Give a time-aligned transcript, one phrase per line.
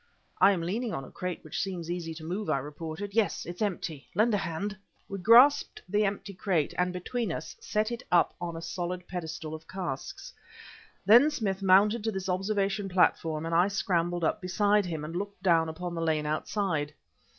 [0.39, 3.13] "I am leaning on a crate which seems easy to move," I reported.
[3.13, 4.07] "Yes, it's empty.
[4.15, 4.75] Lend a hand."
[5.07, 9.53] We grasped the empty crate, and between us, set it up on a solid pedestal
[9.53, 10.33] of casks.
[11.05, 15.43] Then Smith mounted to this observation platform and I scrambled up beside him, and looked
[15.43, 16.95] down upon the lane outside.